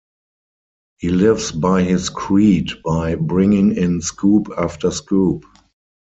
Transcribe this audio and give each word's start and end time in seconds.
He 0.97 1.09
lives 1.09 1.51
by 1.51 1.83
his 1.83 2.09
creed 2.09 2.71
by 2.83 3.13
bringing 3.13 3.75
in 3.77 4.01
scoop 4.01 4.51
after 4.57 4.89
scoop. 4.89 5.45